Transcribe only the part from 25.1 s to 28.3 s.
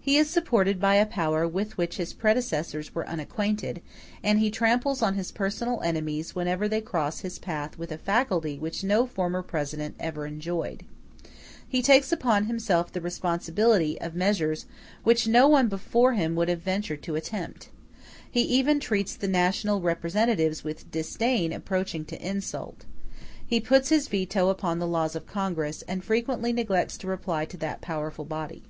of Congress, and frequently neglects to reply to that powerful